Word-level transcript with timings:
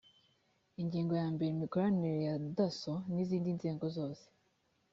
ingingo 0.81 1.13
ya 1.21 1.27
mbere 1.33 1.49
imikoranire 1.51 2.17
ya 2.27 2.35
dasso 2.57 2.93
n 3.13 3.15
izindi 3.23 3.49
nzego 3.57 3.85
zose 3.97 4.25